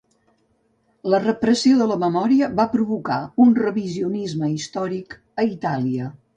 [1.13, 6.13] La repressió de la memòria va provocar un revisionisme històric a Itàlia.